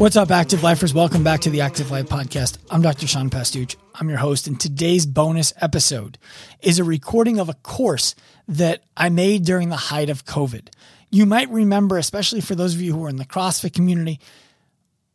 What's 0.00 0.16
up, 0.16 0.30
Active 0.30 0.62
Lifers? 0.62 0.94
Welcome 0.94 1.22
back 1.22 1.40
to 1.40 1.50
the 1.50 1.60
Active 1.60 1.90
Life 1.90 2.06
Podcast. 2.06 2.56
I'm 2.70 2.80
Dr. 2.80 3.06
Sean 3.06 3.28
Pastuch. 3.28 3.76
I'm 3.94 4.08
your 4.08 4.16
host, 4.16 4.46
and 4.46 4.58
today's 4.58 5.04
bonus 5.04 5.52
episode 5.60 6.16
is 6.62 6.78
a 6.78 6.84
recording 6.84 7.38
of 7.38 7.50
a 7.50 7.54
course 7.54 8.14
that 8.48 8.82
I 8.96 9.10
made 9.10 9.44
during 9.44 9.68
the 9.68 9.76
height 9.76 10.08
of 10.08 10.24
COVID. 10.24 10.68
You 11.10 11.26
might 11.26 11.50
remember, 11.50 11.98
especially 11.98 12.40
for 12.40 12.54
those 12.54 12.74
of 12.74 12.80
you 12.80 12.94
who 12.94 13.04
are 13.04 13.10
in 13.10 13.16
the 13.16 13.26
CrossFit 13.26 13.74
community, 13.74 14.20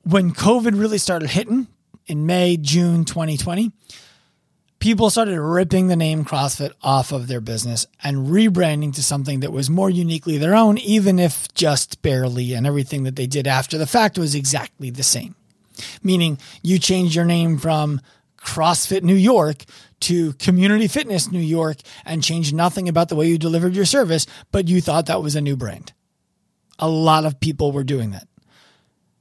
when 0.03 0.31
COVID 0.33 0.79
really 0.79 0.99
started 0.99 1.31
hitting 1.31 1.65
in 2.05 2.27
May, 2.27 2.55
June 2.55 3.05
2020, 3.05 3.71
people 4.79 5.09
started 5.09 5.39
ripping 5.39 5.87
the 5.87 5.95
name 5.95 6.25
CrossFit 6.25 6.73
off 6.81 7.11
of 7.11 7.27
their 7.27 7.41
business 7.41 7.87
and 8.03 8.27
rebranding 8.27 8.93
to 8.95 9.03
something 9.03 9.39
that 9.39 9.51
was 9.51 9.69
more 9.69 9.89
uniquely 9.89 10.37
their 10.37 10.55
own, 10.55 10.77
even 10.77 11.19
if 11.19 11.53
just 11.53 12.01
barely, 12.01 12.53
and 12.53 12.67
everything 12.67 13.03
that 13.03 13.15
they 13.15 13.27
did 13.27 13.47
after 13.47 13.77
the 13.77 13.87
fact 13.87 14.17
was 14.17 14.35
exactly 14.35 14.89
the 14.89 15.03
same. 15.03 15.35
Meaning 16.03 16.37
you 16.61 16.79
changed 16.79 17.15
your 17.15 17.25
name 17.25 17.57
from 17.57 18.01
CrossFit 18.37 19.01
New 19.01 19.15
York 19.15 19.65
to 20.01 20.33
Community 20.33 20.87
Fitness 20.87 21.31
New 21.31 21.39
York 21.39 21.77
and 22.05 22.23
changed 22.23 22.53
nothing 22.53 22.87
about 22.87 23.09
the 23.09 23.15
way 23.15 23.27
you 23.27 23.37
delivered 23.37 23.75
your 23.75 23.85
service, 23.85 24.27
but 24.51 24.67
you 24.67 24.81
thought 24.81 25.07
that 25.07 25.21
was 25.21 25.35
a 25.35 25.41
new 25.41 25.57
brand. 25.57 25.93
A 26.77 26.87
lot 26.87 27.25
of 27.25 27.39
people 27.39 27.71
were 27.71 27.83
doing 27.83 28.11
that. 28.11 28.27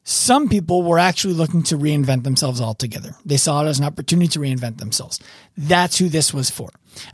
Some 0.06 0.50
people 0.50 0.82
were 0.82 0.98
actually 0.98 1.32
looking 1.32 1.62
to 1.64 1.78
reinvent 1.78 2.24
themselves 2.24 2.60
altogether. 2.60 3.16
They 3.24 3.38
saw 3.38 3.64
it 3.64 3.68
as 3.68 3.78
an 3.78 3.86
opportunity 3.86 4.28
to 4.28 4.38
reinvent 4.38 4.76
themselves. 4.76 5.18
That's 5.56 5.96
who 5.96 6.10
this 6.10 6.34
was 6.34 6.50
for. 6.50 6.68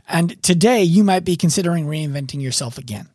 And 0.09 0.41
today 0.43 0.83
you 0.83 1.05
might 1.05 1.23
be 1.23 1.37
considering 1.37 1.85
reinventing 1.85 2.41
yourself 2.41 2.77
again, 2.77 3.07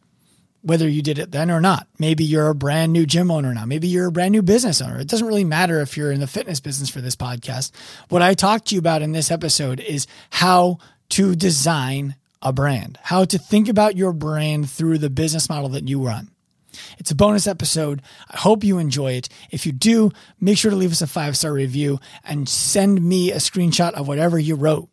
whether 0.63 0.89
you 0.89 1.03
did 1.03 1.19
it 1.19 1.31
then 1.31 1.51
or 1.51 1.61
not. 1.61 1.89
Maybe 1.99 2.25
you're 2.25 2.49
a 2.49 2.55
brand 2.55 2.95
new 2.95 3.05
gym 3.05 3.31
owner 3.31 3.53
now. 3.53 3.67
Maybe 3.67 3.87
you're 3.87 4.07
a 4.07 4.13
brand 4.13 4.33
new 4.33 4.41
business 4.41 4.81
owner. 4.81 4.99
It 4.99 5.09
doesn't 5.09 5.27
really 5.27 5.45
matter 5.45 5.83
if 5.83 5.95
you're 5.95 6.11
in 6.11 6.21
the 6.21 6.27
fitness 6.27 6.59
business 6.59 6.89
for 6.89 7.03
this 7.03 7.15
podcast. 7.15 7.71
What 8.09 8.23
I 8.23 8.33
talked 8.33 8.69
to 8.69 8.75
you 8.75 8.79
about 8.79 9.03
in 9.03 9.13
this 9.13 9.31
episode 9.31 9.81
is 9.81 10.07
how 10.31 10.79
to 11.11 11.37
design 11.37 12.17
a 12.41 12.51
brand, 12.51 12.99
how 13.03 13.27
to 13.27 13.37
think 13.37 13.69
about 13.69 13.97
your 13.97 14.15
brand 14.15 14.71
through 14.71 14.99
the 14.99 15.11
business 15.11 15.51
model 15.51 15.69
that 15.71 15.87
you 15.87 16.03
run. 16.03 16.31
It's 16.99 17.11
a 17.11 17.15
bonus 17.15 17.47
episode. 17.47 18.03
I 18.31 18.39
hope 18.39 18.65
you 18.65 18.79
enjoy 18.79 19.13
it. 19.13 19.29
If 19.51 19.67
you 19.67 19.73
do, 19.73 20.11
make 20.41 20.59
sure 20.59 20.71
to 20.71 20.77
leave 20.77 20.93
us 20.93 21.03
a 21.03 21.07
five 21.07 21.37
star 21.37 21.53
review 21.53 22.01
and 22.25 22.49
send 22.49 23.03
me 23.03 23.33
a 23.33 23.37
screenshot 23.37 23.93
of 23.95 24.09
whatever 24.09 24.39
you 24.39 24.55
wrote. 24.55 24.89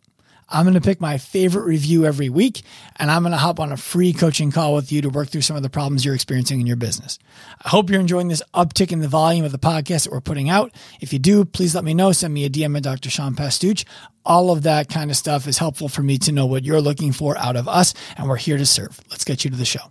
I'm 0.54 0.66
going 0.66 0.76
to 0.76 0.82
pick 0.82 1.02
my 1.02 1.18
favorite 1.18 1.66
review 1.66 2.06
every 2.06 2.30
week 2.30 2.62
and 2.98 3.10
I'm 3.10 3.24
going 3.24 3.32
to 3.32 3.38
hop 3.38 3.60
on 3.60 3.72
a 3.72 3.78
free 3.78 4.14
coaching 4.14 4.52
call 4.52 4.76
with 4.76 4.92
you 4.92 5.02
to 5.02 5.10
work 5.10 5.30
through 5.30 5.42
some 5.42 5.56
of 5.56 5.64
the 5.64 5.70
problems 5.70 6.06
you're 6.06 6.14
experiencing 6.14 6.62
in 6.62 6.68
your 6.68 6.76
business. 6.76 7.18
I 7.64 7.70
hope 7.70 7.90
you're 7.90 8.00
enjoying 8.00 8.28
this 8.28 8.44
uptick 8.54 8.92
in 8.92 9.00
the 9.00 9.08
volume 9.08 9.46
of 9.46 9.52
the 9.52 9.58
podcast 9.58 10.04
that 10.04 10.12
we're 10.12 10.22
putting 10.22 10.50
out. 10.50 10.72
If 11.02 11.12
you 11.12 11.20
do, 11.20 11.44
please 11.44 11.74
let 11.74 11.84
me 11.84 11.94
know. 11.96 12.12
Send 12.12 12.34
me 12.34 12.46
a 12.46 12.50
DM 12.50 12.78
at 12.78 12.84
Dr. 12.84 13.10
Sean 13.10 13.36
Pastuch. 13.36 13.84
All 14.26 14.52
of 14.52 14.64
that 14.64 14.90
kind 14.90 15.10
of 15.10 15.18
stuff 15.18 15.48
is 15.48 15.58
helpful 15.58 15.90
for 15.90 16.04
me 16.04 16.18
to 16.20 16.32
know 16.32 16.46
what 16.46 16.64
you're 16.64 16.82
looking 16.82 17.12
for 17.12 17.38
out 17.38 17.56
of 17.56 17.68
us, 17.68 17.94
and 18.16 18.30
we're 18.30 18.38
here 18.38 18.58
to 18.58 18.66
serve. 18.66 19.02
Let's 19.10 19.26
get 19.26 19.44
you 19.44 19.52
to 19.52 19.58
the 19.58 19.66
show. 19.66 19.82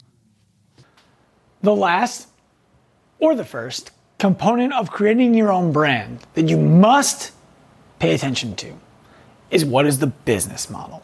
The 1.63 1.75
last 1.75 2.29
or 3.19 3.35
the 3.35 3.45
first 3.45 3.93
component 4.19 4.73
of 4.73 4.91
creating 4.91 5.35
your 5.35 5.53
own 5.53 5.73
brand 5.73 6.21
that 6.35 6.49
you 6.49 6.57
must 6.57 7.33
pay 7.99 8.15
attention 8.15 8.57
to 8.57 8.73
is 9.51 9.65
what 9.65 9.87
is 9.87 9.99
the 9.99 10.09
business 10.09 10.69
model. 10.71 11.03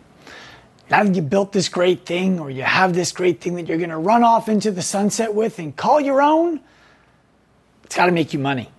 Now 0.91 1.05
that 1.05 1.15
you 1.15 1.23
built 1.23 1.53
this 1.53 1.69
great 1.69 2.07
thing 2.07 2.41
or 2.41 2.51
you 2.51 2.63
have 2.63 2.95
this 2.95 3.13
great 3.13 3.41
thing 3.41 3.55
that 3.57 3.69
you're 3.69 3.79
going 3.79 3.91
to 3.91 3.99
run 3.99 4.25
off 4.25 4.49
into 4.49 4.71
the 4.71 4.83
sunset 4.83 5.35
with 5.35 5.59
and 5.59 5.77
call 5.77 6.01
your 6.01 6.23
own, 6.23 6.61
it's 7.85 7.95
got 7.95 8.07
to 8.07 8.13
make 8.13 8.33
you 8.33 8.39
money. 8.39 8.71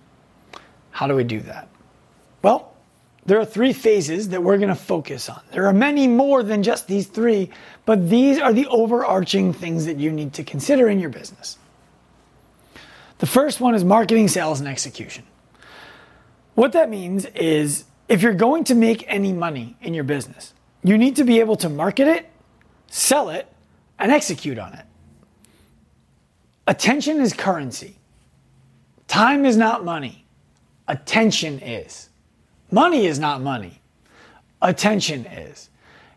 How 0.90 1.06
do 1.06 1.14
we 1.14 1.24
do 1.24 1.40
that? 1.40 1.68
Well, 2.42 2.74
there 3.26 3.38
are 3.38 3.44
three 3.44 3.72
phases 3.72 4.30
that 4.30 4.42
we're 4.42 4.58
going 4.58 4.70
to 4.70 4.74
focus 4.74 5.28
on. 5.28 5.40
There 5.52 5.66
are 5.66 5.72
many 5.72 6.08
more 6.08 6.42
than 6.42 6.62
just 6.62 6.88
these 6.88 7.06
three, 7.06 7.50
but 7.86 8.10
these 8.10 8.38
are 8.38 8.52
the 8.52 8.66
overarching 8.66 9.52
things 9.52 9.86
that 9.86 9.98
you 9.98 10.10
need 10.10 10.32
to 10.34 10.44
consider 10.44 10.88
in 10.88 10.98
your 10.98 11.10
business. 11.10 11.58
The 13.20 13.26
first 13.26 13.60
one 13.60 13.74
is 13.74 13.84
marketing, 13.84 14.28
sales, 14.28 14.60
and 14.60 14.68
execution. 14.68 15.24
What 16.54 16.72
that 16.72 16.88
means 16.88 17.26
is 17.26 17.84
if 18.08 18.22
you're 18.22 18.34
going 18.34 18.64
to 18.64 18.74
make 18.74 19.04
any 19.06 19.32
money 19.32 19.76
in 19.82 19.92
your 19.94 20.04
business, 20.04 20.54
you 20.82 20.96
need 20.96 21.16
to 21.16 21.24
be 21.24 21.38
able 21.38 21.56
to 21.56 21.68
market 21.68 22.08
it, 22.08 22.30
sell 22.88 23.28
it, 23.28 23.46
and 23.98 24.10
execute 24.10 24.58
on 24.58 24.72
it. 24.72 24.86
Attention 26.66 27.20
is 27.20 27.34
currency. 27.34 27.96
Time 29.06 29.44
is 29.44 29.56
not 29.56 29.84
money. 29.84 30.24
Attention 30.88 31.58
is. 31.60 32.08
Money 32.70 33.06
is 33.06 33.18
not 33.18 33.42
money. 33.42 33.82
Attention 34.62 35.26
is. 35.26 35.68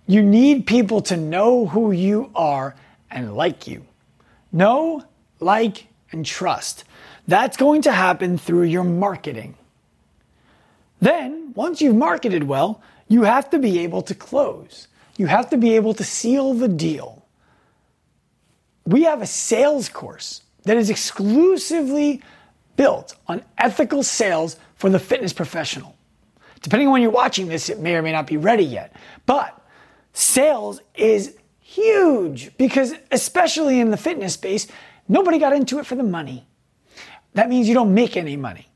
You 0.08 0.22
need 0.22 0.66
people 0.66 1.02
to 1.02 1.18
know 1.18 1.66
who 1.66 1.92
you 1.92 2.32
are 2.34 2.76
and 3.12 3.36
like 3.36 3.68
you. 3.68 3.86
Know, 4.54 5.04
like, 5.40 5.88
and 6.14 6.26
trust. 6.26 6.84
That's 7.28 7.58
going 7.58 7.84
to 7.84 7.92
happen 7.92 8.38
through 8.38 8.64
your 8.64 8.84
marketing. 8.84 9.56
Then, 11.02 11.54
once 11.56 11.82
you've 11.82 11.96
marketed 11.96 12.44
well, 12.44 12.82
you 13.08 13.24
have 13.24 13.50
to 13.50 13.60
be 13.60 13.80
able 13.80 14.02
to 14.04 14.16
close. 14.16 14.88
You 15.18 15.28
have 15.28 15.50
to 15.50 15.58
be 15.58 15.76
able 15.76 15.94
to 15.96 16.04
seal 16.04 16.54
the 16.54 16.68
deal. 16.68 17.26
We 18.86 19.04
have 19.04 19.22
a 19.22 19.28
sales 19.28 19.90
course 19.90 20.42
that 20.64 20.78
is 20.78 20.90
exclusively 20.90 22.22
built 22.76 23.16
on 23.28 23.44
ethical 23.58 24.04
sales 24.04 24.58
for 24.76 24.90
the 24.90 25.00
fitness 25.00 25.34
professional. 25.34 25.96
Depending 26.62 26.88
on 26.88 26.94
when 26.94 27.02
you're 27.02 27.12
watching 27.12 27.48
this, 27.48 27.70
it 27.70 27.80
may 27.80 27.96
or 27.96 28.02
may 28.02 28.12
not 28.12 28.26
be 28.26 28.38
ready 28.38 28.64
yet. 28.64 28.96
But 29.26 29.62
sales 30.14 30.82
is 30.96 31.36
huge 31.60 32.56
because, 32.58 32.94
especially 33.12 33.80
in 33.80 33.92
the 33.92 33.98
fitness 33.98 34.34
space, 34.34 34.68
nobody 35.08 35.40
got 35.40 35.54
into 35.54 35.80
it 35.80 35.86
for 35.86 35.96
the 35.96 36.04
money 36.04 36.46
that 37.34 37.50
means 37.50 37.68
you 37.68 37.74
don't 37.74 37.94
make 37.94 38.16
any 38.16 38.38
money. 38.38 38.68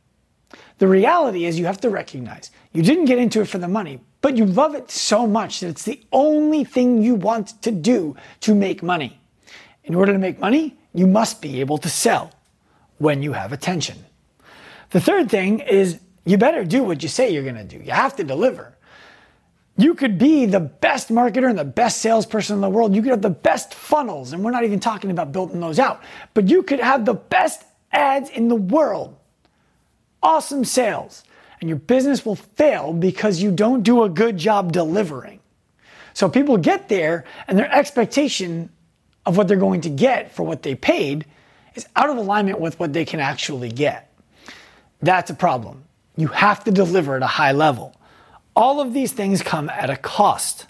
The 0.79 0.87
reality 0.87 1.45
is 1.45 1.57
you 1.57 1.65
have 1.65 1.81
to 1.81 1.89
recognize 1.89 2.51
you 2.73 2.83
didn't 2.83 3.05
get 3.05 3.17
into 3.17 3.41
it 3.41 3.45
for 3.45 3.57
the 3.57 3.67
money, 3.67 3.99
but 4.21 4.37
you 4.37 4.45
love 4.45 4.75
it 4.75 4.91
so 4.91 5.25
much 5.25 5.61
that 5.61 5.69
it's 5.69 5.83
the 5.83 6.01
only 6.11 6.63
thing 6.63 7.01
you 7.01 7.15
want 7.15 7.61
to 7.63 7.71
do 7.71 8.15
to 8.41 8.53
make 8.53 8.83
money. 8.83 9.19
In 9.83 9.95
order 9.95 10.11
to 10.11 10.19
make 10.19 10.39
money, 10.39 10.77
you 10.93 11.07
must 11.07 11.41
be 11.41 11.59
able 11.61 11.77
to 11.79 11.89
sell 11.89 12.31
when 12.97 13.23
you 13.23 13.33
have 13.33 13.53
attention. 13.53 13.97
The 14.91 15.01
third 15.01 15.29
thing 15.29 15.59
is 15.59 15.99
you 16.25 16.37
better 16.37 16.63
do 16.63 16.83
what 16.83 17.01
you 17.01 17.09
say 17.09 17.29
you're 17.29 17.43
going 17.43 17.55
to 17.55 17.63
do. 17.63 17.77
You 17.77 17.91
have 17.91 18.15
to 18.17 18.23
deliver. 18.23 18.75
You 19.77 19.93
could 19.93 20.17
be 20.17 20.47
the 20.47 20.59
best 20.59 21.09
marketer 21.09 21.47
and 21.47 21.57
the 21.57 21.63
best 21.63 22.01
salesperson 22.01 22.55
in 22.55 22.61
the 22.61 22.69
world. 22.69 22.95
You 22.95 23.03
could 23.03 23.11
have 23.11 23.21
the 23.21 23.29
best 23.29 23.75
funnels, 23.75 24.33
and 24.33 24.43
we're 24.43 24.51
not 24.51 24.63
even 24.63 24.79
talking 24.79 25.11
about 25.11 25.31
building 25.31 25.59
those 25.59 25.77
out, 25.77 26.01
but 26.33 26.49
you 26.49 26.63
could 26.63 26.79
have 26.79 27.05
the 27.05 27.13
best 27.13 27.63
ads 27.91 28.29
in 28.29 28.47
the 28.47 28.55
world. 28.55 29.15
Awesome 30.23 30.65
sales. 30.65 31.23
And 31.59 31.69
your 31.69 31.77
business 31.77 32.25
will 32.25 32.35
fail 32.35 32.91
because 32.91 33.41
you 33.41 33.51
don't 33.51 33.83
do 33.83 34.03
a 34.03 34.09
good 34.09 34.37
job 34.37 34.71
delivering. 34.71 35.39
So 36.13 36.27
people 36.27 36.57
get 36.57 36.89
there 36.89 37.25
and 37.47 37.57
their 37.57 37.71
expectation 37.71 38.69
of 39.25 39.37
what 39.37 39.47
they're 39.47 39.57
going 39.57 39.81
to 39.81 39.89
get 39.89 40.33
for 40.33 40.43
what 40.43 40.63
they 40.63 40.73
paid 40.73 41.25
is 41.75 41.87
out 41.95 42.09
of 42.09 42.17
alignment 42.17 42.59
with 42.59 42.79
what 42.79 42.93
they 42.93 43.05
can 43.05 43.19
actually 43.19 43.69
get. 43.69 44.11
That's 45.01 45.29
a 45.29 45.35
problem. 45.35 45.83
You 46.15 46.27
have 46.27 46.63
to 46.63 46.71
deliver 46.71 47.15
at 47.15 47.21
a 47.21 47.27
high 47.27 47.51
level. 47.51 47.95
All 48.57 48.81
of 48.81 48.91
these 48.91 49.11
things 49.11 49.43
come 49.43 49.69
at 49.69 49.91
a 49.91 49.95
cost. 49.95 50.65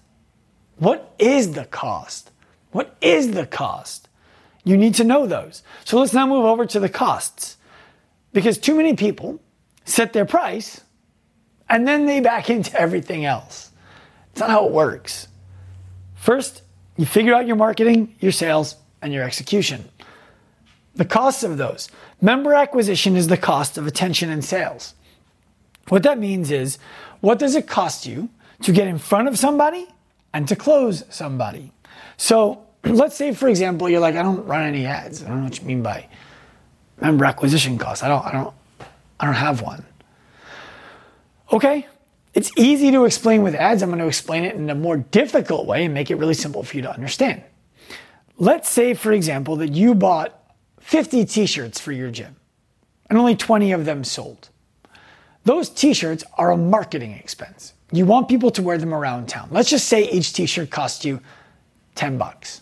What 0.76 1.16
is 1.18 1.54
the 1.54 1.64
cost? 1.64 2.32
What 2.72 2.98
is 3.00 3.32
the 3.32 3.46
cost? 3.46 4.10
You 4.66 4.76
need 4.76 4.96
to 4.96 5.06
know 5.06 5.26
those. 5.26 5.64
So 5.86 5.98
let's 5.98 6.14
now 6.14 6.28
move 6.28 6.44
over 6.44 6.66
to 6.66 6.82
the 6.82 6.90
costs. 6.90 7.56
Because 8.34 8.58
too 8.58 8.76
many 8.76 8.98
people 8.98 9.40
set 9.86 10.12
their 10.12 10.26
price 10.26 10.82
and 11.70 11.88
then 11.88 12.06
they 12.06 12.20
back 12.20 12.50
into 12.56 12.78
everything 12.78 13.24
else. 13.24 13.72
It's 14.32 14.42
not 14.42 14.50
how 14.50 14.66
it 14.66 14.74
works. 14.74 15.30
First, 16.16 16.64
you 16.98 17.06
figure 17.06 17.34
out 17.34 17.48
your 17.48 17.56
marketing, 17.56 18.14
your 18.20 18.34
sales, 18.34 18.76
and 19.02 19.14
your 19.14 19.24
execution. 19.24 19.88
The 20.96 21.06
costs 21.06 21.44
of 21.44 21.58
those. 21.58 21.88
Member 22.20 22.54
acquisition 22.54 23.16
is 23.16 23.30
the 23.30 23.38
cost 23.38 23.78
of 23.78 23.88
attention 23.88 24.30
and 24.30 24.44
sales. 24.44 24.94
What 25.90 26.04
that 26.04 26.20
means 26.20 26.52
is, 26.52 26.78
what 27.22 27.40
does 27.40 27.56
it 27.56 27.68
cost 27.68 28.06
you 28.06 28.30
to 28.62 28.72
get 28.72 28.88
in 28.88 28.98
front 28.98 29.28
of 29.28 29.38
somebody 29.38 29.88
and 30.34 30.48
to 30.48 30.56
close 30.56 31.04
somebody? 31.10 31.72
So, 32.18 32.66
let's 32.84 33.16
say, 33.16 33.34
for 33.34 33.48
example, 33.48 33.90
you're 33.90 34.00
like, 34.00 34.16
I 34.16 34.24
don't 34.24 34.46
run 34.46 34.64
any 34.64 34.86
ads. 34.86 35.24
I 35.24 35.28
don't 35.28 35.38
know 35.40 35.44
what 35.46 35.60
you 35.60 35.66
mean 35.66 35.82
by 35.82 36.08
member 37.00 37.26
acquisition 37.26 37.78
costs. 37.78 38.04
I 38.04 38.08
don't, 38.08 38.26
I 38.26 38.32
don't, 38.32 38.54
I 39.20 39.26
don't 39.26 39.36
have 39.36 39.62
one. 39.62 39.86
Okay, 41.52 41.88
it's 42.34 42.52
easy 42.58 42.92
to 42.92 43.06
explain 43.06 43.42
with 43.42 43.56
ads. 43.56 43.82
I'm 43.82 43.90
going 43.90 44.00
to 44.00 44.08
explain 44.08 44.44
it 44.44 44.56
in 44.56 44.70
a 44.70 44.76
more 44.76 44.98
difficult 44.98 45.66
way 45.66 45.86
and 45.86 45.94
make 45.94 46.12
it 46.12 46.16
really 46.16 46.34
simple 46.34 46.64
for 46.64 46.76
you 46.76 46.84
to 46.84 46.92
understand. 46.92 47.42
Let's 48.38 48.70
say, 48.70 48.94
for 48.94 49.12
example, 49.12 49.56
that 49.58 49.74
you 49.74 49.96
bought 49.96 50.34
50 50.82 51.26
t-shirts 51.26 51.80
for 51.80 51.92
your 51.92 52.12
gym 52.12 52.36
and 53.10 53.18
only 53.18 53.36
20 53.36 53.72
of 53.72 53.86
them 53.86 54.04
sold. 54.04 54.50
Those 55.48 55.70
t 55.70 55.94
shirts 55.94 56.24
are 56.38 56.52
a 56.52 56.58
marketing 56.58 57.14
expense. 57.14 57.74
You 57.92 58.06
want 58.06 58.28
people 58.28 58.52
to 58.52 58.62
wear 58.62 58.78
them 58.78 58.94
around 58.94 59.30
town. 59.30 59.48
Let's 59.50 59.70
just 59.70 59.88
say 59.88 60.10
each 60.10 60.34
t 60.34 60.46
shirt 60.46 60.70
costs 60.70 61.06
you 61.06 61.22
10 61.96 62.18
bucks. 62.18 62.62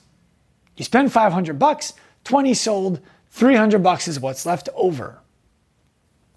You 0.77 0.85
spend 0.85 1.11
500 1.11 1.57
bucks, 1.57 1.93
20 2.25 2.53
sold, 2.53 2.99
300 3.31 3.81
bucks 3.81 4.07
is 4.07 4.19
what's 4.19 4.45
left 4.45 4.69
over. 4.75 5.19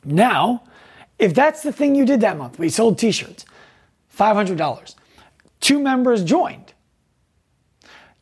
Now, 0.05 0.65
if 1.19 1.35
that's 1.35 1.63
the 1.63 1.73
thing 1.73 1.95
you 1.95 2.07
did 2.07 2.21
that 2.23 2.39
month, 2.39 2.59
we 2.59 2.71
sold 2.71 2.99
t 2.99 3.13
shirts, 3.13 3.45
$500, 4.17 4.95
two 5.61 5.81
members 5.81 6.25
joined. 6.25 6.73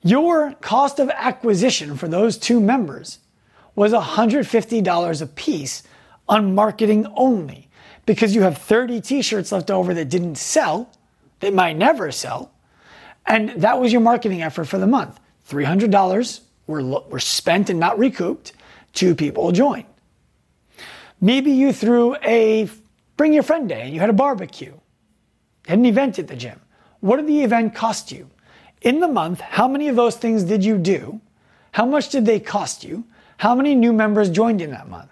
Your 0.02 0.54
cost 0.54 0.98
of 0.98 1.10
acquisition 1.10 1.96
for 1.96 2.08
those 2.08 2.38
two 2.38 2.60
members 2.60 3.20
was 3.74 3.92
$150 3.92 5.22
a 5.22 5.26
piece 5.26 5.82
on 6.28 6.54
marketing 6.54 7.06
only 7.14 7.65
because 8.06 8.34
you 8.34 8.42
have 8.42 8.58
30 8.58 9.00
t 9.00 9.20
shirts 9.20 9.52
left 9.52 9.70
over 9.70 9.92
that 9.94 10.08
didn't 10.08 10.36
sell, 10.36 10.90
that 11.40 11.52
might 11.52 11.76
never 11.76 12.10
sell. 12.10 12.52
And 13.26 13.50
that 13.62 13.80
was 13.80 13.92
your 13.92 14.00
marketing 14.00 14.42
effort 14.42 14.64
for 14.64 14.78
the 14.78 14.86
month. 14.86 15.18
$300 15.50 16.40
were, 16.66 16.82
were 16.82 17.20
spent 17.20 17.68
and 17.68 17.78
not 17.78 17.98
recouped. 17.98 18.52
Two 18.92 19.14
people 19.14 19.52
joined. 19.52 19.86
Maybe 21.20 21.50
you 21.50 21.72
threw 21.72 22.16
a 22.16 22.68
bring 23.16 23.32
your 23.32 23.42
friend 23.42 23.68
day 23.68 23.82
and 23.82 23.94
you 23.94 24.00
had 24.00 24.10
a 24.10 24.14
barbecue, 24.14 24.74
had 25.66 25.78
an 25.78 25.86
event 25.86 26.18
at 26.18 26.28
the 26.28 26.36
gym. 26.36 26.60
What 27.00 27.16
did 27.16 27.26
the 27.26 27.42
event 27.42 27.74
cost 27.74 28.12
you? 28.12 28.30
In 28.82 29.00
the 29.00 29.08
month, 29.08 29.40
how 29.40 29.66
many 29.66 29.88
of 29.88 29.96
those 29.96 30.16
things 30.16 30.44
did 30.44 30.64
you 30.64 30.78
do? 30.78 31.20
How 31.72 31.86
much 31.86 32.10
did 32.10 32.26
they 32.26 32.40
cost 32.40 32.84
you? 32.84 33.04
How 33.38 33.54
many 33.54 33.74
new 33.74 33.92
members 33.92 34.30
joined 34.30 34.60
in 34.60 34.70
that 34.70 34.88
month? 34.88 35.10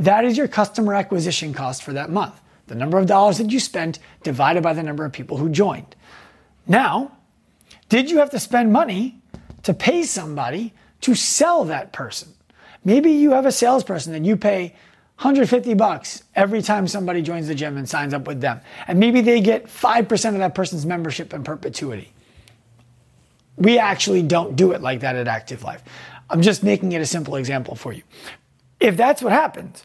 That 0.00 0.24
is 0.24 0.36
your 0.36 0.48
customer 0.48 0.94
acquisition 0.94 1.52
cost 1.52 1.82
for 1.82 1.92
that 1.92 2.10
month. 2.10 2.40
The 2.68 2.74
number 2.74 2.98
of 2.98 3.06
dollars 3.06 3.38
that 3.38 3.50
you 3.50 3.60
spent 3.60 3.98
divided 4.22 4.62
by 4.62 4.74
the 4.74 4.82
number 4.82 5.04
of 5.04 5.12
people 5.12 5.38
who 5.38 5.48
joined. 5.48 5.96
Now, 6.66 7.16
did 7.88 8.10
you 8.10 8.18
have 8.18 8.30
to 8.30 8.38
spend 8.38 8.72
money 8.72 9.20
to 9.62 9.72
pay 9.74 10.02
somebody 10.02 10.74
to 11.00 11.14
sell 11.14 11.64
that 11.64 11.92
person? 11.92 12.28
Maybe 12.84 13.12
you 13.12 13.32
have 13.32 13.46
a 13.46 13.52
salesperson 13.52 14.14
and 14.14 14.26
you 14.26 14.36
pay 14.36 14.74
150 15.18 15.74
bucks 15.74 16.22
every 16.36 16.62
time 16.62 16.86
somebody 16.86 17.22
joins 17.22 17.48
the 17.48 17.54
gym 17.54 17.76
and 17.76 17.88
signs 17.88 18.14
up 18.14 18.26
with 18.26 18.40
them. 18.40 18.60
And 18.86 19.00
maybe 19.00 19.20
they 19.20 19.40
get 19.40 19.66
5% 19.66 20.28
of 20.28 20.38
that 20.38 20.54
person's 20.54 20.86
membership 20.86 21.34
in 21.34 21.42
perpetuity. 21.42 22.12
We 23.56 23.78
actually 23.78 24.22
don't 24.22 24.54
do 24.54 24.70
it 24.72 24.80
like 24.80 25.00
that 25.00 25.16
at 25.16 25.26
Active 25.26 25.64
Life. 25.64 25.82
I'm 26.30 26.42
just 26.42 26.62
making 26.62 26.92
it 26.92 27.00
a 27.00 27.06
simple 27.06 27.34
example 27.34 27.74
for 27.74 27.92
you. 27.92 28.02
If 28.80 28.96
that's 28.96 29.22
what 29.22 29.32
happens, 29.32 29.82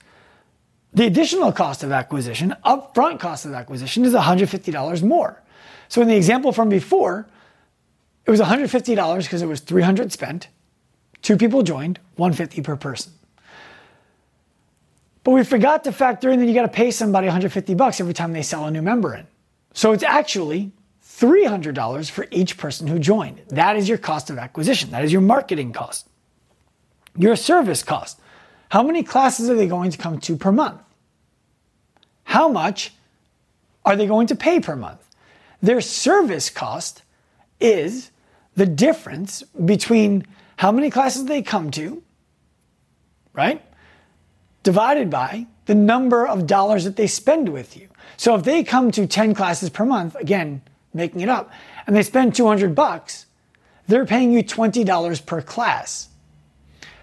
the 0.93 1.07
additional 1.07 1.51
cost 1.51 1.83
of 1.83 1.91
acquisition, 1.91 2.55
upfront 2.63 3.19
cost 3.19 3.45
of 3.45 3.53
acquisition, 3.53 4.05
is 4.05 4.13
$150 4.13 5.03
more. 5.03 5.41
So 5.89 6.01
in 6.01 6.07
the 6.07 6.15
example 6.15 6.51
from 6.51 6.69
before, 6.69 7.27
it 8.25 8.31
was 8.31 8.39
$150 8.39 9.23
because 9.23 9.41
it 9.41 9.47
was 9.47 9.59
300 9.59 10.11
spent, 10.11 10.47
two 11.21 11.35
people 11.37 11.63
joined, 11.63 11.99
150 12.15 12.61
per 12.61 12.75
person. 12.75 13.11
But 15.23 15.31
we 15.31 15.43
forgot 15.43 15.83
to 15.85 15.91
factor 15.91 16.29
in 16.29 16.39
that 16.39 16.45
you 16.45 16.53
got 16.53 16.63
to 16.63 16.67
pay 16.67 16.91
somebody 16.91 17.27
150 17.27 17.73
bucks 17.75 17.99
every 17.99 18.13
time 18.13 18.33
they 18.33 18.43
sell 18.43 18.65
a 18.65 18.71
new 18.71 18.81
member 18.81 19.15
in. 19.15 19.25
So 19.73 19.93
it's 19.93 20.03
actually 20.03 20.71
$300 21.05 22.11
for 22.11 22.27
each 22.31 22.57
person 22.57 22.87
who 22.87 22.99
joined. 22.99 23.41
That 23.49 23.77
is 23.77 23.87
your 23.87 23.97
cost 23.97 24.29
of 24.29 24.37
acquisition. 24.37 24.91
That 24.91 25.03
is 25.03 25.11
your 25.11 25.21
marketing 25.21 25.71
cost. 25.71 26.07
Your 27.17 27.35
service 27.35 27.83
cost. 27.83 28.19
How 28.73 28.81
many 28.81 29.03
classes 29.03 29.51
are 29.51 29.55
they 29.55 29.67
going 29.67 29.91
to 29.91 29.99
come 29.99 30.19
to 30.21 30.35
per 30.35 30.51
month? 30.51 30.81
How 32.23 32.49
much 32.49 32.91
are 33.85 33.95
they 33.95 34.07
going 34.07 34.25
to 34.27 34.35
pay 34.35 34.59
per 34.59 34.75
month? 34.75 35.07
Their 35.61 35.79
service 35.79 36.49
cost 36.49 37.03
is 37.59 38.09
the 38.55 38.65
difference 38.65 39.43
between 39.43 40.25
how 40.55 40.71
many 40.71 40.89
classes 40.89 41.25
they 41.25 41.43
come 41.43 41.69
to, 41.69 42.01
right? 43.31 43.61
divided 44.63 45.09
by 45.11 45.45
the 45.65 45.75
number 45.75 46.25
of 46.25 46.47
dollars 46.47 46.83
that 46.85 46.95
they 46.95 47.05
spend 47.05 47.49
with 47.49 47.77
you. 47.77 47.87
So 48.17 48.33
if 48.33 48.43
they 48.43 48.63
come 48.63 48.89
to 48.91 49.05
10 49.05 49.35
classes 49.35 49.69
per 49.69 49.85
month, 49.85 50.15
again, 50.15 50.63
making 50.95 51.21
it 51.21 51.29
up, 51.29 51.51
and 51.85 51.95
they 51.95 52.01
spend 52.01 52.33
200 52.33 52.73
bucks, 52.73 53.27
they're 53.87 54.05
paying 54.05 54.31
you 54.31 54.43
$20 54.43 55.25
per 55.27 55.41
class. 55.43 56.09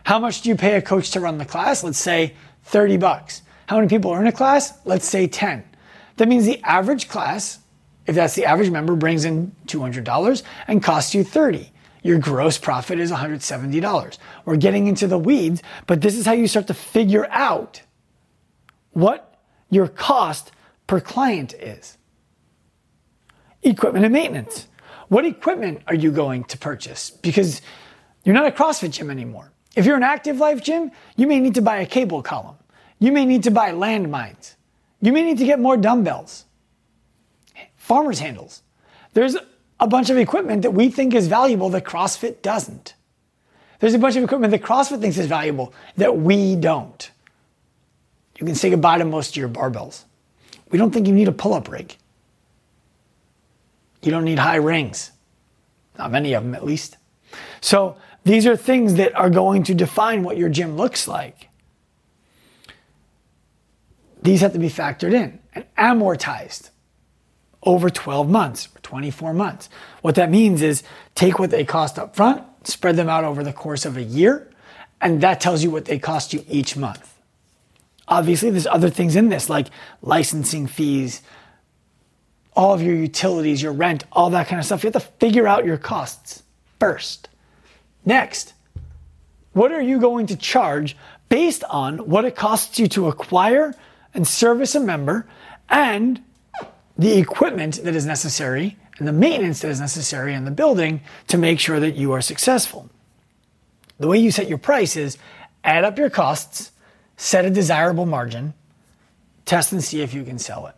How 0.05 0.19
much 0.19 0.43
do 0.43 0.49
you 0.49 0.57
pay 0.57 0.77
a 0.77 0.83
coach 0.83 1.11
to 1.13 1.21
run 1.21 1.39
the 1.39 1.45
class? 1.45 1.85
Let's 1.85 1.99
say 1.99 2.35
30 2.65 2.97
bucks. 2.97 3.43
How 3.67 3.77
many 3.77 3.89
people 3.89 4.11
are 4.11 4.21
in 4.21 4.27
a 4.27 4.33
class? 4.33 4.73
Let's 4.85 5.07
say 5.07 5.27
10. 5.27 5.65
That 6.17 6.29
means 6.29 6.45
the 6.45 6.61
average 6.63 7.09
class, 7.09 7.61
if 8.07 8.15
that's 8.15 8.35
the 8.35 8.47
average 8.47 8.71
member, 8.71 8.97
brings 8.97 9.25
in 9.25 9.53
$200 9.67 10.43
and 10.67 10.83
costs 10.83 11.15
you 11.15 11.25
30 11.25 11.71
your 12.03 12.19
gross 12.19 12.59
profit 12.59 12.99
is 12.99 13.11
$170. 13.13 14.19
We're 14.45 14.57
getting 14.57 14.87
into 14.87 15.07
the 15.07 15.19
weeds, 15.19 15.63
but 15.87 16.01
this 16.01 16.17
is 16.17 16.27
how 16.27 16.33
you 16.33 16.49
start 16.49 16.67
to 16.69 16.75
figure 16.75 17.27
out 17.31 17.83
what 18.93 19.39
your 19.69 19.89
cost 19.89 20.53
per 20.87 21.01
client 21.01 21.55
is. 21.55 21.99
Equipment 23.63 24.05
and 24.05 24.13
maintenance. 24.13 24.67
What 25.09 25.25
equipment 25.25 25.83
are 25.87 25.95
you 25.95 26.11
going 26.11 26.45
to 26.45 26.59
purchase? 26.59 27.11
Because 27.11 27.61
you're 28.25 28.35
not 28.35 28.47
a 28.47 28.51
CrossFit 28.51 28.93
gym 28.93 29.11
anymore. 29.11 29.53
If 29.77 29.87
you're 29.87 29.97
an 29.97 30.03
active 30.03 30.39
life 30.39 30.63
gym, 30.63 30.91
you 31.17 31.27
may 31.27 31.41
need 31.41 31.55
to 31.55 31.63
buy 31.63 31.79
a 31.79 31.87
cable 31.87 32.23
column. 32.23 32.57
You 32.99 33.13
may 33.13 33.25
need 33.25 33.45
to 33.45 33.51
buy 33.51 33.73
landmines. 33.73 34.55
You 35.01 35.13
may 35.13 35.23
need 35.23 35.39
to 35.39 35.45
get 35.45 35.59
more 35.59 35.77
dumbbells, 35.77 36.45
farmer's 37.77 38.19
handles. 38.19 38.63
There's 39.15 39.37
a 39.79 39.87
bunch 39.87 40.11
of 40.11 40.19
equipment 40.19 40.63
that 40.63 40.73
we 40.73 40.91
think 40.91 41.15
is 41.15 41.27
valuable 41.27 41.71
that 41.71 41.85
CrossFit 41.85 42.43
doesn't. 42.43 42.95
There's 43.79 43.95
a 43.95 43.99
bunch 43.99 44.17
of 44.17 44.25
equipment 44.25 44.51
that 44.51 44.63
CrossFit 44.63 45.01
thinks 45.01 45.17
is 45.17 45.27
valuable 45.27 45.73
that 45.97 46.19
we 46.19 46.55
don't. 46.55 47.11
You 48.39 48.45
can 48.45 48.55
say 48.55 48.71
goodbye 48.71 48.99
to 48.99 49.05
most 49.07 49.31
of 49.31 49.37
your 49.37 49.49
barbells. 49.49 50.05
We 50.71 50.79
don't 50.79 50.91
think 50.91 51.07
you 51.07 51.15
need 51.15 51.29
a 51.29 51.33
pull 51.33 51.55
up 51.55 51.71
rig. 51.71 51.97
You 54.03 54.11
don't 54.11 54.25
need 54.25 54.39
high 54.39 54.57
rings. 54.57 55.11
Not 55.99 56.11
many 56.11 56.35
of 56.35 56.43
them, 56.43 56.55
at 56.55 56.65
least. 56.65 56.99
So 57.61 57.97
these 58.25 58.47
are 58.47 58.57
things 58.57 58.95
that 58.95 59.15
are 59.17 59.31
going 59.31 59.63
to 59.65 59.75
define 59.75 60.23
what 60.23 60.37
your 60.37 60.49
gym 60.49 60.77
looks 60.77 61.09
like. 61.09 61.49
These 64.23 64.43
have 64.43 64.53
to 64.53 64.59
be 64.59 64.69
factored 64.69 65.15
in 65.15 65.39
and 65.55 65.65
amortized 65.79 66.71
over 67.63 67.91
12 67.91 68.29
months 68.29 68.69
or 68.75 68.81
24 68.81 69.33
months. 69.35 69.69
What 70.03 70.15
that 70.15 70.31
means 70.31 70.63
is 70.63 70.83
take 71.15 71.39
what 71.39 71.51
they 71.51 71.65
cost 71.65 71.99
up 71.99 72.15
front, 72.17 72.43
spread 72.65 72.97
them 72.97 73.09
out 73.09 73.25
over 73.25 73.43
the 73.43 73.53
course 73.53 73.85
of 73.85 73.97
a 73.97 74.03
year, 74.03 74.51
and 75.01 75.21
that 75.23 75.41
tells 75.41 75.63
you 75.63 75.71
what 75.71 75.87
they 75.87 75.99
cost 75.99 76.33
you 76.33 76.45
each 76.49 76.77
month. 76.77 77.15
Obviously, 78.09 78.51
there's 78.51 78.67
other 78.67 78.91
things 78.91 79.17
in 79.17 79.29
this 79.29 79.49
like 79.49 79.69
licensing 80.03 80.67
fees, 80.67 81.23
all 82.55 82.75
of 82.75 82.83
your 82.83 82.95
utilities, 82.95 83.63
your 83.63 83.73
rent, 83.73 84.05
all 84.13 84.31
that 84.31 84.49
kind 84.49 84.59
of 84.59 84.67
stuff. 84.67 84.83
You 84.83 84.91
have 84.93 85.03
to 85.03 85.09
figure 85.19 85.47
out 85.47 85.65
your 85.65 85.79
costs 85.79 86.43
first. 86.79 87.30
Next, 88.05 88.55
what 89.53 89.73
are 89.73 89.83
you 89.83 89.99
going 90.01 90.27
to 90.29 90.37
charge 90.37 90.97
based 91.29 91.65
on 91.65 91.99
what 91.99 92.25
it 92.25 92.37
costs 92.37 92.79
you 92.79 92.89
to 92.89 93.09
acquire 93.09 93.75
and 94.15 94.27
service 94.27 94.75
a 94.75 94.81
member 94.81 95.27
and 95.69 96.23
the 96.99 97.19
equipment 97.19 97.83
that 97.85 97.95
is 97.95 98.05
necessary 98.05 98.77
and 98.99 99.09
the 99.09 99.13
maintenance 99.13 99.61
that 99.61 99.71
is 99.71 99.81
necessary 99.81 100.35
in 100.35 100.45
the 100.45 100.51
building 100.51 101.01
to 101.29 101.39
make 101.39 101.59
sure 101.59 101.81
that 101.81 101.97
you 101.97 102.13
are 102.13 102.21
successful. 102.21 102.91
The 103.99 104.09
way 104.09 104.19
you 104.19 104.31
set 104.31 104.49
your 104.49 104.59
price 104.59 104.97
is 104.97 105.19
add 105.65 105.85
up 105.85 105.99
your 105.99 106.11
costs, 106.11 106.73
set 107.17 107.45
a 107.45 107.51
desirable 107.51 108.07
margin, 108.07 108.55
test 109.45 109.73
and 109.73 109.83
see 109.83 110.03
if 110.03 110.15
you 110.15 110.25
can 110.25 110.39
sell 110.39 110.67
it. 110.67 110.75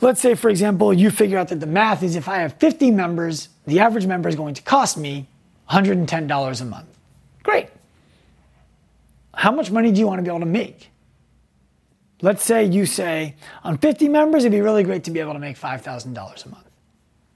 Let's 0.00 0.20
say, 0.20 0.34
for 0.34 0.50
example, 0.50 0.92
you 0.92 1.10
figure 1.10 1.38
out 1.38 1.48
that 1.48 1.60
the 1.60 1.66
math 1.66 2.02
is 2.02 2.16
if 2.16 2.28
I 2.28 2.38
have 2.38 2.54
50 2.54 2.90
members, 2.90 3.48
the 3.66 3.80
average 3.80 4.06
member 4.06 4.28
is 4.28 4.36
going 4.36 4.54
to 4.54 4.62
cost 4.62 4.98
me 4.98 5.26
$110 5.70 6.60
a 6.60 6.64
month. 6.64 6.88
Great. 7.42 7.68
How 9.34 9.52
much 9.52 9.70
money 9.70 9.92
do 9.92 10.00
you 10.00 10.06
want 10.06 10.18
to 10.18 10.22
be 10.22 10.28
able 10.28 10.40
to 10.40 10.46
make? 10.46 10.90
Let's 12.22 12.42
say 12.42 12.64
you 12.64 12.86
say, 12.86 13.34
on 13.62 13.76
50 13.78 14.08
members, 14.08 14.44
it'd 14.44 14.52
be 14.52 14.62
really 14.62 14.82
great 14.82 15.04
to 15.04 15.10
be 15.10 15.20
able 15.20 15.34
to 15.34 15.38
make 15.38 15.58
$5,000 15.58 16.46
a 16.46 16.48
month. 16.48 16.64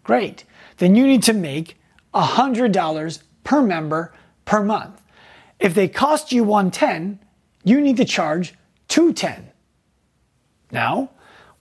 Great. 0.02 0.44
Then 0.78 0.94
you 0.94 1.06
need 1.06 1.22
to 1.24 1.34
make 1.34 1.78
$100 2.14 3.22
per 3.44 3.62
member 3.62 4.14
per 4.44 4.62
month. 4.62 5.00
If 5.58 5.74
they 5.74 5.88
cost 5.88 6.32
you 6.32 6.44
110, 6.44 7.18
you 7.64 7.80
need 7.80 7.98
to 7.98 8.04
charge 8.06 8.54
210. 8.88 9.50
Now, 10.72 11.10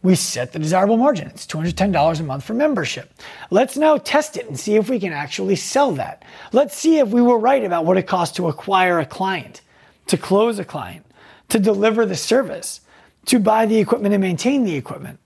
we 0.01 0.15
set 0.15 0.53
the 0.53 0.60
desirable 0.60 0.98
margin. 0.98 1.27
It's 1.27 1.46
$210 1.46 2.20
a 2.20 2.24
month 2.24 2.44
for 2.44 2.53
membership. 2.53 3.13
Let's 3.51 3.75
now 3.75 3.98
test 3.98 4.38
it 4.38 4.48
and 4.48 4.58
see 4.58 4.75
if 4.75 4.89
we 4.89 5.00
can 5.00 5.12
actually 5.12 5.58
sell 5.58 5.91
that. 5.94 6.24
Let's 6.53 6.75
see 6.75 7.00
if 7.00 7.10
we 7.10 7.22
were 7.22 7.38
right 7.38 7.63
about 7.63 7.86
what 7.86 7.98
it 7.98 8.08
costs 8.08 8.38
to 8.38 8.48
acquire 8.48 9.00
a 9.00 9.06
client, 9.06 9.62
to 10.08 10.18
close 10.18 10.58
a 10.58 10.65
client, 10.65 11.06
to 11.50 11.60
deliver 11.60 12.06
the 12.06 12.15
service 12.15 12.82
to 13.25 13.39
buy 13.39 13.65
the 13.65 13.77
equipment 13.77 14.13
and 14.13 14.22
maintain 14.22 14.63
the 14.63 14.75
equipment. 14.75 15.20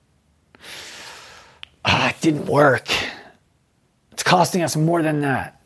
Ah, 1.85 2.09
it 2.09 2.19
didn't 2.21 2.47
work. 2.47 2.87
It's 4.11 4.23
costing 4.23 4.61
us 4.61 4.75
more 4.75 5.01
than 5.01 5.21
that. 5.21 5.61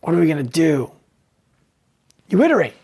What 0.00 0.14
are 0.14 0.18
we 0.18 0.26
going 0.26 0.44
to 0.44 0.50
do? 0.50 0.90
You 2.28 2.42
iterate. 2.42 2.74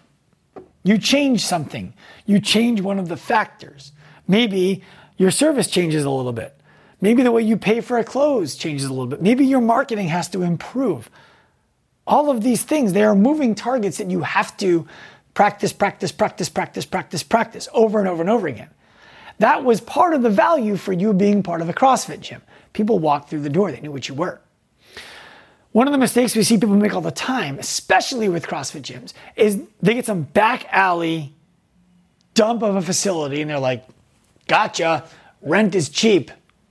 You 0.82 0.98
change 0.98 1.44
something. 1.44 1.94
You 2.26 2.40
change 2.40 2.80
one 2.80 2.98
of 2.98 3.08
the 3.08 3.16
factors. 3.16 3.92
Maybe 4.28 4.84
your 5.16 5.30
service 5.30 5.68
changes 5.68 6.04
a 6.04 6.10
little 6.10 6.32
bit. 6.32 6.56
Maybe 7.00 7.22
the 7.22 7.32
way 7.32 7.42
you 7.42 7.56
pay 7.56 7.80
for 7.80 7.98
a 7.98 8.04
clothes 8.04 8.56
changes 8.56 8.86
a 8.86 8.90
little 8.90 9.06
bit. 9.06 9.20
Maybe 9.20 9.44
your 9.44 9.60
marketing 9.60 10.08
has 10.08 10.28
to 10.30 10.42
improve. 10.42 11.10
All 12.06 12.30
of 12.30 12.42
these 12.42 12.62
things, 12.62 12.92
they 12.92 13.04
are 13.04 13.14
moving 13.14 13.54
targets 13.54 13.98
that 13.98 14.10
you 14.10 14.20
have 14.20 14.56
to 14.58 14.86
practice, 15.34 15.72
practice, 15.72 16.12
practice, 16.12 16.48
practice, 16.48 16.84
practice, 16.86 17.22
practice 17.22 17.68
over 17.72 17.98
and 17.98 18.08
over 18.08 18.22
and 18.22 18.30
over 18.30 18.46
again. 18.46 18.70
That 19.38 19.64
was 19.64 19.80
part 19.80 20.14
of 20.14 20.22
the 20.22 20.30
value 20.30 20.76
for 20.76 20.92
you 20.92 21.12
being 21.12 21.42
part 21.42 21.60
of 21.60 21.68
a 21.68 21.72
CrossFit 21.72 22.20
gym. 22.20 22.40
People 22.72 22.98
walked 22.98 23.30
through 23.30 23.40
the 23.40 23.50
door, 23.50 23.70
they 23.72 23.80
knew 23.80 23.92
what 23.92 24.08
you 24.08 24.14
were. 24.14 24.40
One 25.72 25.88
of 25.88 25.92
the 25.92 25.98
mistakes 25.98 26.36
we 26.36 26.44
see 26.44 26.56
people 26.56 26.76
make 26.76 26.94
all 26.94 27.00
the 27.00 27.10
time, 27.10 27.58
especially 27.58 28.28
with 28.28 28.46
CrossFit 28.46 28.82
gyms, 28.82 29.12
is 29.34 29.60
they 29.82 29.94
get 29.94 30.06
some 30.06 30.22
back 30.22 30.66
alley 30.70 31.34
dump 32.34 32.62
of 32.62 32.76
a 32.76 32.82
facility 32.82 33.40
and 33.40 33.50
they're 33.50 33.58
like, 33.58 33.84
gotcha, 34.46 35.04
rent 35.40 35.74
is 35.74 35.88
cheap. 35.88 36.30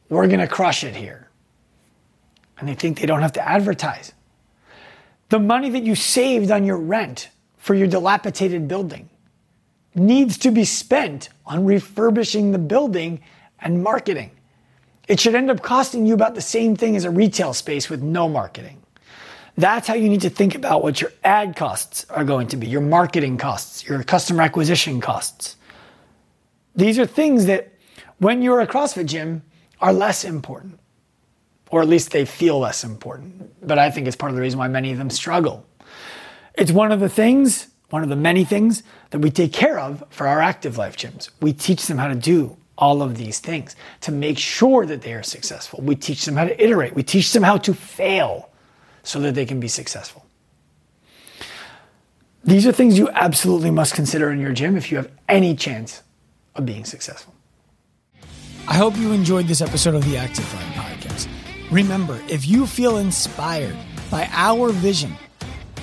We're 0.10 0.28
to 0.28 0.48
crush 0.48 0.84
it 0.84 0.96
here. 0.96 1.30
And 2.58 2.70
they 2.70 2.76
think 2.76 3.00
they 3.00 3.08
don't 3.08 3.22
have 3.22 3.34
to 3.34 3.48
advertise. 3.48 4.12
The 5.30 5.40
money 5.40 5.70
that 5.72 5.84
you 5.84 5.96
saved 5.96 6.52
on 6.52 6.66
your 6.66 6.78
rent 6.78 7.30
for 7.58 7.74
your 7.74 7.88
dilapidated 7.88 8.68
building 8.68 9.10
needs 9.96 10.38
to 10.40 10.52
be 10.52 10.66
spent 10.66 11.30
on 11.46 11.66
refurbishing 11.66 12.52
the 12.52 12.60
building 12.60 13.22
and 13.60 13.82
marketing. 13.82 14.32
It 15.08 15.20
should 15.20 15.36
end 15.36 15.50
up 15.50 15.62
costing 15.62 16.06
you 16.06 16.14
about 16.14 16.36
the 16.36 16.42
same 16.42 16.76
thing 16.76 16.96
as 16.96 17.06
a 17.06 17.12
retail 17.12 17.54
space 17.54 17.90
with 17.90 18.02
no 18.02 18.30
marketing. 18.30 18.82
That's 19.58 19.88
how 19.88 19.94
you 19.94 20.10
need 20.10 20.22
to 20.22 20.30
think 20.30 20.56
about 20.56 20.84
what 20.84 21.00
your 21.02 21.12
ad 21.24 21.56
costs 21.56 22.06
are 22.10 22.24
going 22.24 22.48
to 22.50 22.58
be, 22.58 22.68
your 22.68 22.82
marketing 22.82 23.38
costs, 23.38 23.88
your 23.88 24.04
customer 24.04 24.42
acquisition 24.42 25.00
costs. 25.00 25.58
These 26.76 27.00
are 27.00 27.06
things 27.06 27.46
that, 27.46 27.72
when 28.18 28.42
you're 28.42 28.62
a 28.62 28.68
CrossFit 28.68 29.06
gym, 29.06 29.44
are 29.80 29.94
less 29.94 30.24
important, 30.24 30.80
or 31.70 31.82
at 31.82 31.88
least 31.88 32.12
they 32.12 32.26
feel 32.26 32.60
less 32.60 32.84
important. 32.84 33.52
But 33.66 33.78
I 33.78 33.92
think 33.92 34.08
it's 34.08 34.16
part 34.16 34.32
of 34.32 34.36
the 34.36 34.42
reason 34.42 34.60
why 34.60 34.68
many 34.68 34.92
of 34.92 34.98
them 34.98 35.10
struggle. 35.10 35.66
It's 36.56 36.72
one 36.72 36.92
of 36.92 37.00
the 37.00 37.10
things, 37.10 37.68
one 37.90 38.04
of 38.04 38.10
the 38.10 38.16
many 38.16 38.46
things 38.46 38.84
that 39.10 39.20
we 39.20 39.30
take 39.30 39.54
care 39.54 39.80
of 39.80 40.04
for 40.10 40.28
our 40.28 40.42
active 40.42 40.78
life 40.78 40.98
gyms. 40.98 41.30
We 41.42 41.54
teach 41.54 41.88
them 41.88 41.98
how 41.98 42.08
to 42.08 42.16
do 42.16 42.58
all 42.78 43.02
of 43.02 43.18
these 43.18 43.40
things 43.40 43.76
to 44.02 44.12
make 44.12 44.38
sure 44.38 44.86
that 44.86 45.02
they 45.02 45.14
are 45.14 45.24
successful. 45.24 45.80
We 45.82 45.96
teach 45.96 46.26
them 46.26 46.36
how 46.36 46.46
to 46.46 46.64
iterate. 46.64 46.96
We 46.96 47.04
teach 47.04 47.32
them 47.34 47.44
how 47.44 47.58
to 47.58 47.74
fail 47.74 48.50
so 49.04 49.20
that 49.20 49.36
they 49.36 49.46
can 49.46 49.60
be 49.60 49.68
successful. 49.68 50.26
These 52.44 52.66
are 52.68 52.72
things 52.72 52.98
you 52.98 53.10
absolutely 53.10 53.72
must 53.72 53.94
consider 53.94 54.32
in 54.32 54.40
your 54.40 54.54
gym 54.54 54.76
if 54.76 54.92
you 54.92 54.98
have 54.98 55.12
any 55.30 55.56
chance 55.56 56.02
of 56.56 56.66
being 56.66 56.86
successful. 56.86 57.34
I 58.68 58.76
hope 58.76 58.98
you 58.98 59.12
enjoyed 59.12 59.48
this 59.48 59.62
episode 59.62 59.96
of 59.96 60.06
the 60.06 60.18
Active 60.18 60.52
Life 60.54 60.74
Podcast. 60.74 61.28
Remember, 61.70 62.22
if 62.30 62.48
you 62.48 62.66
feel 62.66 62.98
inspired 62.98 63.76
by 64.10 64.30
our 64.32 64.70
vision 64.70 65.14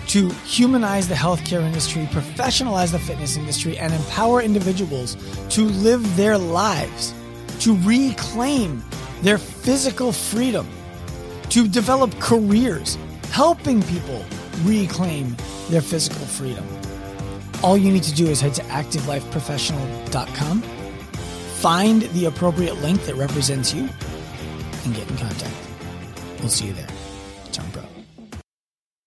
to 0.06 0.28
humanize 0.46 1.06
the 1.06 1.14
healthcare 1.14 1.60
industry, 1.60 2.04
professionalize 2.06 2.90
the 2.90 2.98
fitness 2.98 3.36
industry, 3.36 3.76
and 3.78 3.92
empower 3.92 4.40
individuals 4.42 5.16
to 5.50 5.62
live 5.62 6.16
their 6.16 6.38
lives, 6.38 7.14
to 7.60 7.76
reclaim 7.78 8.82
their 9.22 9.38
physical 9.38 10.10
freedom, 10.10 10.66
to 11.50 11.68
develop 11.68 12.18
careers, 12.18 12.96
helping 13.30 13.82
people 13.84 14.24
reclaim 14.64 15.36
their 15.68 15.80
physical 15.82 16.24
freedom. 16.26 16.66
All 17.62 17.76
you 17.76 17.92
need 17.92 18.04
to 18.04 18.14
do 18.14 18.26
is 18.26 18.40
head 18.40 18.54
to 18.54 18.62
activelifeprofessional.com, 18.62 20.62
find 20.62 22.02
the 22.02 22.24
appropriate 22.24 22.76
link 22.76 23.04
that 23.04 23.16
represents 23.16 23.74
you, 23.74 23.86
and 24.84 24.94
get 24.94 25.10
in 25.10 25.16
contact. 25.18 25.54
We'll 26.38 26.48
see 26.48 26.68
you 26.68 26.72
there. 26.72 26.88
Turn 27.52 27.70
pro. 27.70 27.89